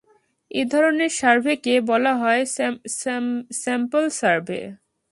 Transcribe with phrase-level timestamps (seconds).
[0.51, 2.43] এধরনের সার্ভেকে বলা হয়
[3.61, 4.61] স্যাম্পল সার্ভে।